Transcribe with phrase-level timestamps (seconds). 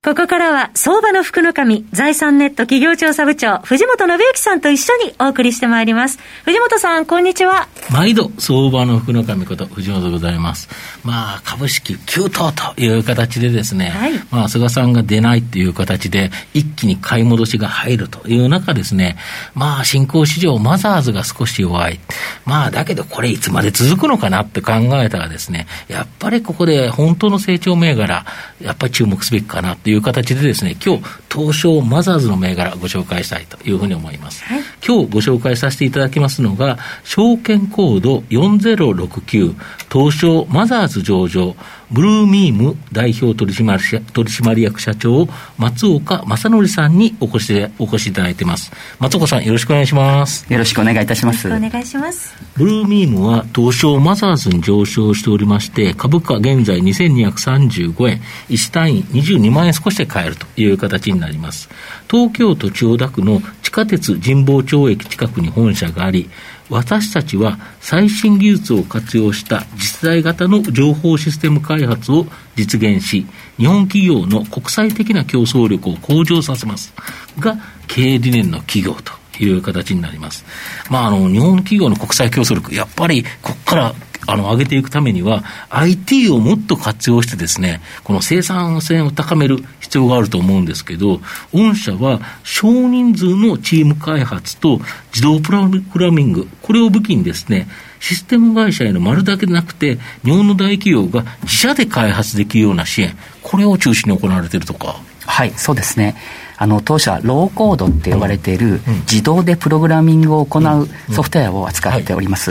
[0.00, 6.20] ここからは、相場の福の神、財産ネット企業調査部長、藤本信之さんと一緒にお送りしてまいります。
[6.44, 7.66] 藤本さん、こんにちは。
[7.90, 10.68] 毎度、相場の福の神こと、藤本でございます。
[11.02, 19.16] まあ、株式急騰という形でですね、はい、まあ、菅さんが出ないっていう形で、一気に買い戻しが入るという中ですね、
[19.56, 21.98] まあ、新興市場、マザーズが少し弱い。
[22.46, 28.24] まあ、だけどこれいつまで続くのかなって考えたらですね、やっぱりここで本当の成長銘柄、
[28.62, 34.44] やっぱり注目すべきかなっていういう形でですね、今日、東証マザーズの銘柄ご紹介したいというふうに思います。
[34.44, 39.54] はい、今日ご紹介させていただきますのが、証券コード4069、
[39.92, 41.54] 東証マザーズ上場、
[41.90, 48.72] ブルーミーム代表取締取締役社長、松岡正則さんにお越しお越しいただいてます。
[48.98, 50.50] 松岡さん、よろしくお願いします。
[50.52, 51.48] よろしくお願いいたします。
[51.48, 52.34] お願いします。
[52.56, 61.68] ブルーミームは東証マザーズに上昇しておりまして、株価現在2235円、1単位22万円少しで買えるという形になります。
[62.10, 66.30] 東京都千代田区の地下鉄神保町駅近くに本社があり、
[66.70, 72.26] 私たちは最新技術を活用した次世代型の情報システム開発を
[72.56, 73.26] 実現し、
[73.56, 76.92] 日本企業の国際的な競争力を向上させます
[77.38, 80.44] が、経営理念の企業という形になります。
[80.90, 83.94] まあ、あの、日本企業の国際競争力、やっぱりここから
[84.28, 91.22] あの、上げていくためには、IT をもっと活用してですね、この生産性を高める必要があると思うんですけど、
[91.54, 94.80] 御社は少人数のチーム開発と
[95.14, 97.68] 自動プログラミング、これを武器にですね、
[98.00, 105.00] システム会社への丸だけでなくて、日本の大企業が自社で開発できるような支援、これを中心に行われているとか。
[105.24, 106.16] はい、そうですね。
[106.58, 108.80] あの当社ローコードって呼ばれている
[109.10, 112.50] 自動でプログラミングを行うソフトウェアを扱っております。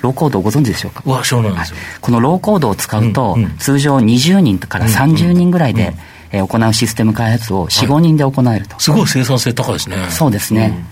[0.00, 1.02] ローコードをご存知でしょうか？
[1.04, 5.94] わそうなんですよ、はい、このローコードを使うと、うんうん、通常20人から30人ぐらいで、
[6.30, 8.78] えー、行うシステム開発を4、5人で行えると。
[8.78, 9.96] すごい生産性高いですね。
[10.10, 10.84] そうですね。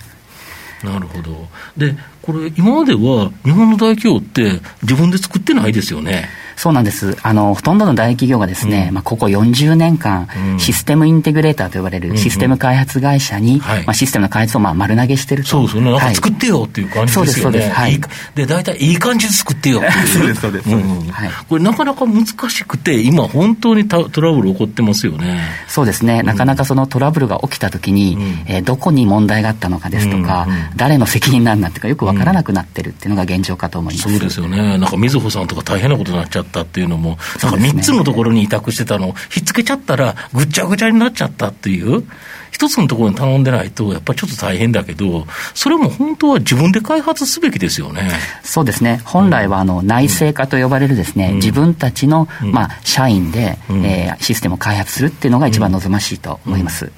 [0.85, 1.49] うん、なるほど。
[1.77, 6.29] で、これ、今までは日本の大企業って自分で作ってないですよね。
[6.57, 7.17] そうなんです。
[7.23, 15.51] あの、ほとんどの大企業がですね、うん、まあ、ここ40年間、うん、システムインテグレーターと呼ばれるシステム開発会社に、うんうん、まあ、システムの開発をまあ丸投げしてると。
[15.51, 15.91] そうですね。
[15.91, 17.27] なんか作ってよっていう感じですよね。
[17.27, 17.71] そうです、そうです。
[17.71, 18.01] はい。
[18.35, 20.07] で、大体いい感じで作ってよっていう。
[20.07, 20.71] そうです、そうです。
[20.71, 21.31] うん、はい。
[21.49, 25.41] これなかなか難しくて、今本当にトラブル起こってますよね。
[25.69, 26.23] そうですね。
[26.23, 34.09] なかなかそのトラブルが起きたときに、うん、えー、どこに問題があったのかですとか、うんうん、誰の責任なんだっていうか、よくわからなくなってるっていうのが現状かと思います。
[34.09, 34.79] そうですよね。
[34.79, 42.05] なんか、みずほさんとか大変なことになっちゃったっていうのも、だから3つのところに委託してたのをひっつけちゃったら、ぐっちゃぐちゃになっちゃったっていう。
[42.57, 48.09] 一つのところに頼んでないと、やっぱりちょっと大変だけど、それも本当は自分で開発すべきですよね。
[48.43, 49.03] そうですね。
[49.05, 56.91] 本来はあの内製化と呼ばれるですね、うん、自分たちの、まあ、社員で、うん、えー、システムを開発するっていうのが一番望ましいと思います。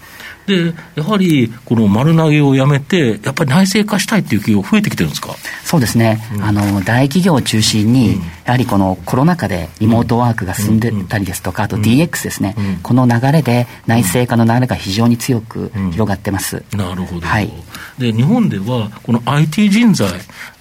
[0.48, 5.36] うんで、やはりこの丸投げをやめて、やっぱり内製化したいっていう企業、増えてきてるんですか？
[5.64, 16.62] そうですね、うん、あの大企業を中心に、うん、やはりこのコロナ禍でリモートワークが進んでたりですとか、あと DX ですね、この流れで内製化の流れが非常に強く広がってます。
[16.72, 17.53] なるほど、はい、
[17.98, 20.09] で日本では、この IT 人材、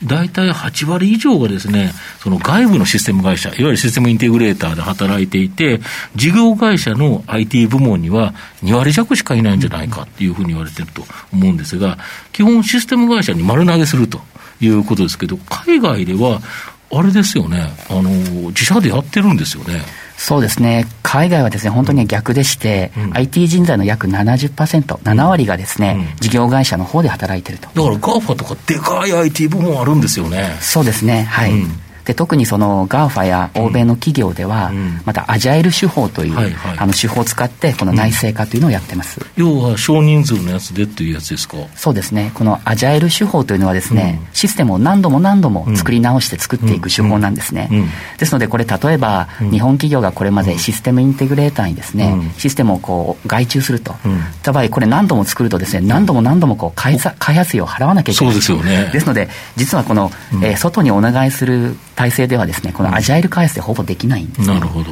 [0.04, 5.80] 大体8割以上がですね、その外部のシステム会社、いわゆるシステムインテグレーターで働いていて、
[6.16, 8.34] 事業会社の IT 部門には
[8.64, 11.98] 2割弱しかいないんじゃないかっていうふうに言われてると思うんですが、
[12.32, 14.22] 基本システム会社に丸投げすると
[14.60, 16.42] いうことですけど、海外では、
[16.90, 18.10] あれですよね、あの、
[18.50, 19.82] 自社でやってるんですよね。
[20.18, 27.68] そうですね、海外はですね本当に逆でして、うん、IT 人材の約70%、7割がですね、うん、事業会社の方で働いてると。
[27.68, 30.58] だから GAFA とかでかい IT 部門あるんですよね。
[30.60, 31.52] そうですね、はい。
[31.52, 34.72] うんで特にその GAFA や欧米の企業では、
[35.04, 41.58] またアジャイル手法という、はいはい、あの手法を使ってこの内製化というのをやってます、要は少人数のやつでっていうやつですか？
[41.76, 42.32] そうですね。
[42.34, 47.70] このアジャイル手法というのはですね、システムを何度も何度も作り直して作っていく手法なんですね、
[48.18, 58.34] ですのでこれ例えば、日本企業がこれまでシステムインテグレーターにですね、システムをこう外注すると、うん、た場合これ何度も作るとですね何度も何度もこう開開発費を払わなきゃいけない。
[58.34, 58.92] そうですよね。
[58.94, 59.28] ですので
[59.58, 60.12] 実はこの、
[60.42, 64.92] えー、外にお願いする体制ではですねこのアジャイル開発でほぼできないんです、ね、なるほど、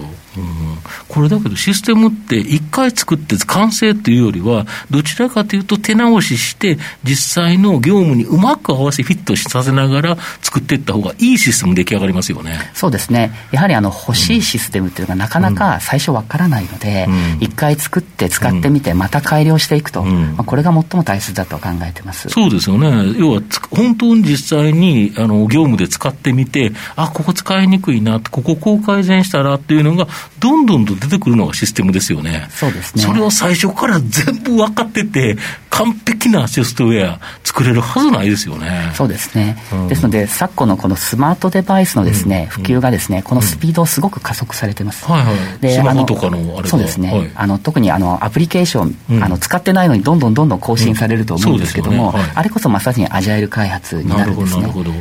[1.08, 12.60] これだけど、システムって一回作って完成というよりは、どちらかというと手直しして、実際の業務にうまく合わせフィットさせながら作っていった方がいいシステム出来上がりますよね。
[12.74, 13.32] そうですね。
[13.52, 17.08] やはりあの欲しいシステムっていうのがなかなか最初わからないので、
[17.40, 22.30] 一、うん、回作って使ってみてまた改良していくと、うん、まあ、これが最も大切だと考えてます。
[22.30, 23.16] そうですよね。
[23.18, 23.42] 要は
[23.72, 30.08] 本当に実際にあの業務で使ってみて、あ、ここ使いにくいな、こここう改善したらっていうのが、
[30.40, 32.48] どんどんと出てくるのがシステムですよね。
[32.52, 33.04] そうですね。
[33.04, 35.38] それを最初から全部分かってて、
[35.70, 38.92] 完璧なソフトウェア作れるはずないですよね。
[38.94, 39.58] そうですね。
[39.74, 45.06] うん、ですので、昨今のこのスマートデバイスのですね、うん、普及がですね、このスピードをすごく加速されてます。
[45.06, 45.60] はいはい。
[45.60, 47.12] で、スマホとかのあれそうですね。
[47.12, 54.62] はい、あの特にあのアプリケーション、あの使ってないのにどんどんどんどん更新されると思うんですけども、ねはい、あれこそまさにアジャイル開発になるんですね。
[54.62, 54.92] なるほど。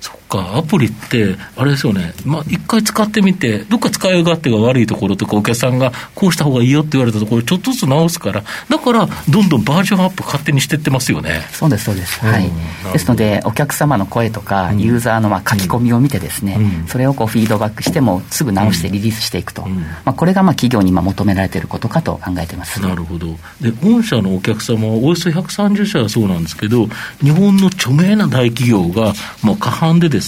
[0.00, 11.42] そか、アプリって、あれですよね、まあ、一回使ってみて、どっか使い勝手が悪いところとか、お客さんがこうした方がいいよって言われたところ、ちょっとずつ直すから、だから、どんどんバージョンアップ勝手にしてってますよね。
[11.52, 12.24] そうです、そうです。
[12.24, 12.50] はい。
[12.92, 19.62] ですので、お客様の声とか、ユーザーのまあ書き込みを見てですね、うん、それをこうフィードバックしても、すぐ直してリリースしていくと。
[19.62, 22.80] うん、まあ、これがまあ企業に今求められていることかと考えてます。
[22.80, 23.36] なるほど。
[23.60, 26.88] で、御社のお客様はおよそ130社はそうなんですけど、
[27.22, 29.12] 日本の著名な大企業が、
[29.42, 30.19] まあ、過半でですね、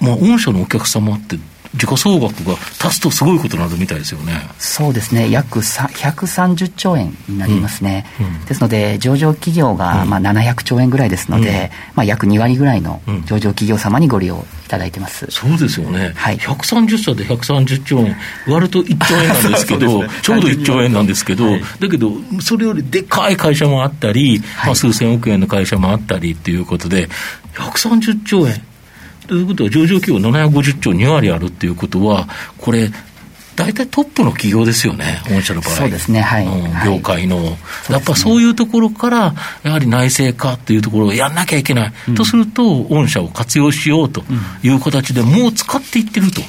[0.00, 1.36] まあ、御社のお客様って、
[1.74, 2.54] 時価総額が
[2.84, 4.32] 足すとすごいことになるみたいですよね。
[4.58, 8.06] そうですね、約130兆円になりますね。
[8.18, 11.54] うんうん、ですので、上場企業がまあ700兆円ぐらいですので、うん、
[11.94, 15.26] まあ、約2割ぐらいの上場企業様にご利用いただいてます。
[15.30, 16.12] そうですよね。
[16.16, 18.16] はい、130社で130兆円、
[18.48, 27.08] 割ると1兆円なんですけど、 ね、 ちょうど1兆円なんですけど、はい、だけど、それよりでかい会社もあったり、はい、まあ、数千億円の会社もあったりっていうことで、
[27.54, 28.60] 130兆円。
[29.30, 32.28] ということは、上場企業750兆2割あるっていうことは、
[32.58, 32.90] これ、
[33.54, 35.74] 大体トップの企業ですよね、御社の場合。
[35.76, 36.46] そうですね、はい。
[36.46, 44.24] うん、業界の、はい、やっぱそういうところから、やはり内製化っていうところをやんなきゃいけない、うん、とすると、御社を活用しようと
[44.64, 46.40] いう形で、もう使っていってると。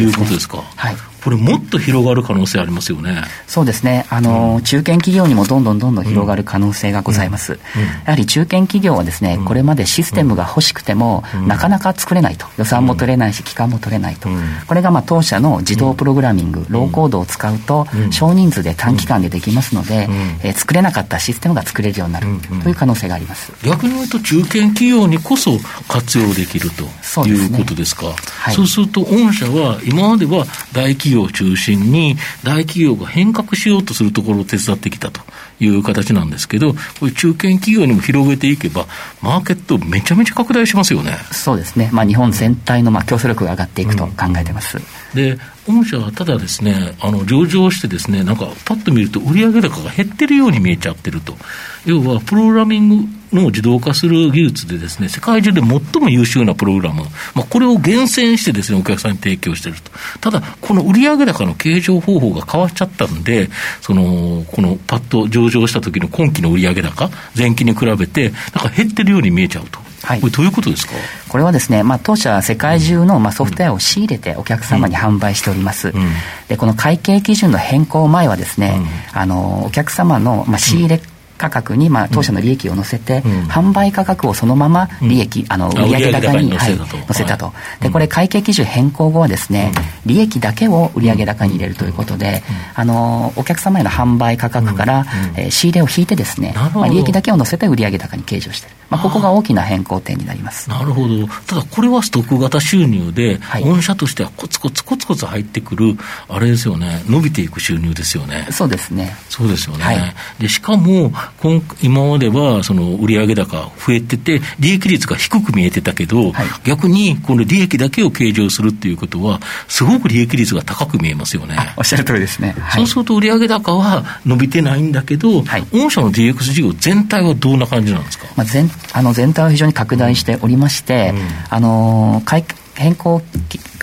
[0.00, 0.64] いうことですか。
[0.74, 0.96] はい。
[1.22, 3.22] これ、もっと広がる可能性ありますよね。
[3.46, 4.06] そうですね。
[4.10, 7.54] あの、うん、中堅企業にもどんどんどんどん広がる可能性がございます。
[7.54, 12.46] うんうん、やはり中堅企業はですね、これまでシステムが欲しくても、なかなか作れないと。
[12.58, 14.28] 予算も取れないし、期間も取れないと。
[14.66, 20.08] これが、まあ、当社の自動プログラミング、ローコードを使うと、少人数で短期間でできますので、
[20.42, 22.26] えー、作れなかったシステムが作れるようになる
[22.62, 23.52] という可能性があります。
[23.62, 25.58] 逆に言うと、中堅企業にこそ
[25.88, 26.84] 活用できると
[27.26, 28.02] いうことですか？
[28.02, 35.20] そう、ねはい、そうすると、御社は今までは大企業を中心にに大企業が変革しようとするところを手伝ってきたと
[35.58, 38.86] いう形なんですけど、こういう中堅企業にも広げていけば、
[39.22, 41.16] マーケットめちゃめちゃ拡大しますよね。
[41.32, 41.90] そうですね。
[41.92, 44.78] まあ日本全体のまあ競争力が上がっていくと考えてます。
[44.78, 44.84] うん、
[45.16, 51.36] で、御社はただですね、あの上場してですね、なんかパッと見ると売上高が減ってるように見えちゃってると。
[51.84, 57.02] 要はプログラミングの自動化する技術でですね、世界中で最も優秀なプログラム、
[57.34, 59.90] まあ、これを厳選してですね、お客さんに提供していると。
[60.20, 63.50] ただ、この売上高の計上方法が変わっちゃったんで、
[63.80, 69.84] その、このパッと上場した時の今期の売上高、前期に比べて、なんか減ってるように見えちゃうと。
[70.02, 70.92] はい、これどういうことですか？
[71.28, 76.10] これはですね、まあ、当社は世界中の、まあ、ソフトウェアを仕入れてお客様に販売しております、うん、
[76.46, 78.78] でこの会計基準の変更前はですね、
[79.12, 81.00] うん、あのお客様の、まあ、仕入れ
[81.36, 92.42] 価格に、まあ、当社の利益を乗せて、うん、販売価格をそのまま利益、うん、あの売上高にはい、乗せたと、でこれ会計基準変更後はですね、うん、利益だけを売上高に入れるということで、
[92.74, 95.06] あのお客様への販売価格から、うん、
[95.40, 100.70] えー、仕入れを引いてですね、まあ、利益だけを乗せて売上高に計上している、まあ、ここが大きな変更点になります。
[100.70, 101.26] なるほど。
[101.46, 105.96] ただこれはストック型収入で、はい、御社としてはコツコツコツコツ入ってくる
[106.28, 108.46] あれですよね伸びていく収入ですよね。
[108.50, 109.16] そうですね。
[109.28, 121.56] そうですよね、はい、でしかも今今まではその売上高増えてて、利益率が低く見えてたけど、はい、逆にこの利益だけを計上するっていうことは、すごく利益率が高く見えますよね。
[121.76, 122.54] おっしゃる通りですね。
[122.58, 133.22] はい、そうすると売上高は伸びてないんだけど、はい、御社の DX 事業全体はどんな感じなんですか、まあ、全あの全体は非常に拡大しておりまして、うん、あの会変更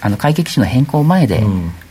[0.01, 1.43] あの会計基準の変更前で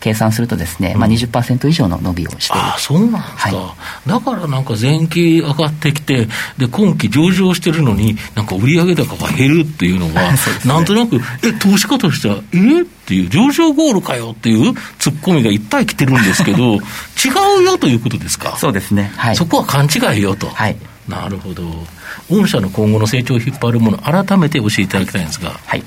[0.02, 1.00] 計算するとですね、うん。
[1.00, 6.26] まあ、20%以上の伸びをしている、あそうなんですか、はい、だからなんか前期上がってきて
[6.58, 16.74] で今期上場してるのになんか売上高が減るっていうのは ね、なんとなくえ投資家としてはえっていう上場ゴールかよっていうツッコミがいっぱい来てるんですけど
[17.24, 18.56] 違うよということですか？
[18.58, 20.76] そうですね、はい、そこは勘違いよと、はい、
[21.08, 21.62] なるほど。
[22.28, 25.58] 御社の今後の成長を引っ張るもの改めて教えていただきたいんですが。
[25.64, 25.82] はい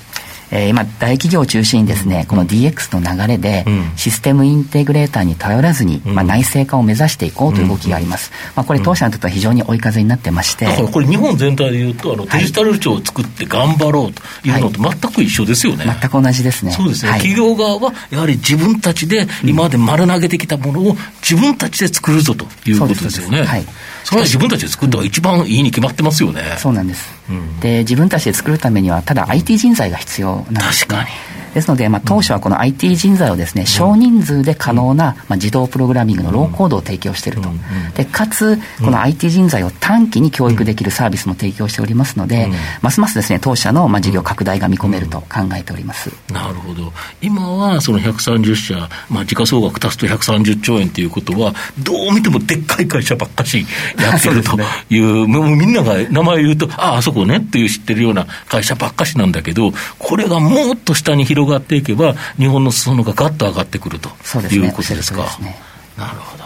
[0.52, 10.66] えー、今大企業を中心にですねこの DX の流れで、システムインテグレーターに頼らずに、まあ、内製化を目指していこうという動きがあります、まあ、これ当社にとっては非常に追い風になってまして。
[10.66, 16.72] だからこれ日本全体でいうとあのデジタル庁を作って頑張ろうというのと全く一緒ですよね、はい、全く同じですね。
[16.72, 23.66] そうですね、はい、企業側はやはり自分たちで今まで丸投げてきたものを自分たちで作るぞということですよね、はい。
[24.04, 26.42] それは自分たちで作った方が一番いいに決まってますよね。
[26.58, 27.15] そうなんです。
[27.30, 31.35] うん、で、自分たちで作るためには、ただ IT 人材が必要なんです、ね、確かに。
[31.56, 37.50] ですので、まあ、当初はこの IT 人材をですね、少人数で可能な、まあ、自動プログラミングのローコードを提供していると。
[37.96, 42.50] で、かつ、この IT 人材を短期に教育できるサービスも提供しておりますので、
[42.82, 46.12] ますますですね、当社の、まあ、事業拡大が見込めると考えております。
[46.30, 46.92] なるほど。
[47.22, 53.66] 今は、その130社、まあ、時価総額足すと130兆円ということは、どう見てもでっかい会社ばっかし
[53.98, 54.60] やってる と
[54.90, 65.30] いう、もうみんなが名前を言うと、ああ、あそこねっていう知ってるような会社ばっかしなんだけど、これがもっと下に広がっていけば、日本の裾野がガッと上がってくるということですか。
[65.30, 65.58] すね、
[65.98, 66.45] なるほど。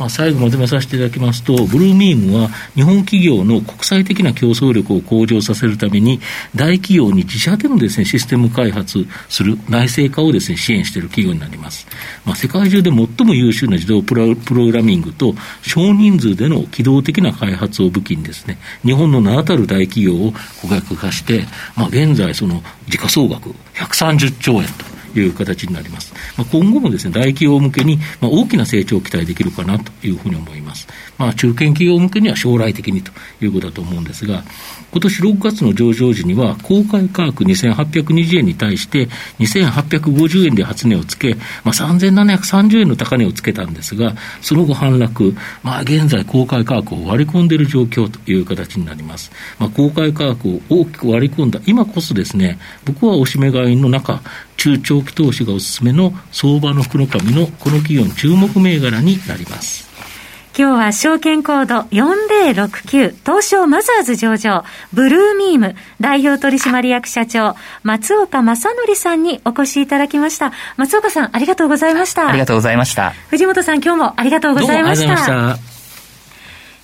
[0.00, 6.20] まあ、最後まとめさせていただきますと、ブルーミームは日本企業の国際的な競争力を向上させるために、
[6.56, 11.86] 大企業に自社でのです、ね、システム開発する内製化をです、ね、支援している企業になります。
[12.24, 21.44] まあ、世界中で最も優秀な自動プログラミングと少人数での機動的な開発を武器にですね、日本の名だたる大企業を顧客化して、
[21.76, 24.99] まあ、現在その時価総額130兆円と。
[25.18, 26.12] いう形になります。
[26.36, 30.86] まあ、今後もですね、大企業向けに、まあ、大きな成長を期待できるかなというふうに思います。
[31.20, 33.12] まあ、中堅企業向けには将来的にと
[33.42, 34.42] いうことだと思うんですが、
[34.90, 39.06] 今年6月の上場時には、公開価格2820円に対して、
[39.38, 49.30] 2850円で初値をつけ、まあ、3730円の高値をつけたんですが、その後反落、まあ、現在公開価格を割り込んでいる状況という形になります。
[49.58, 54.22] まあ、公開価格を大きく割り込んだ今こそですね、僕はおしめ買いの中、
[54.56, 59.89] 中長期投資がおすすめの相場の福の神のこの企業の注目銘柄になります。
[60.56, 70.52] 今日は証券コード4069東証マザーズ上場ブルーミーム代表取締役社長松岡正則さんにお越しいただきました。
[70.76, 72.28] 松岡さんありがとうございました。
[72.28, 73.10] ありがとうございました。
[73.30, 75.69] 藤本さん今日もありがとうございました